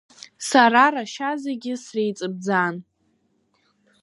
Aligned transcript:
Сара 0.47 0.83
рашьа 0.93 1.31
зегьы 1.43 1.73
среиҵыбӡан. 1.83 2.75